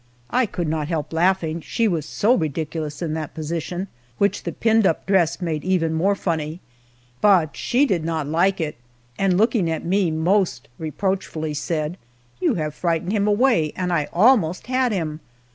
[0.31, 4.87] I could not help laughing she was so ridiculous in that position, which the pinned
[4.87, 6.59] up dress made even more funny
[7.21, 8.77] but she did not like it,
[9.19, 11.99] and looking at me most reproachfully said,
[12.39, 15.19] "You have frightened him away, and I almost had him."